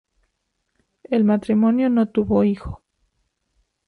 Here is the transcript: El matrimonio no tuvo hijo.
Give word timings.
El 1.03 1.23
matrimonio 1.25 1.87
no 1.91 2.09
tuvo 2.09 2.43
hijo. 2.43 2.81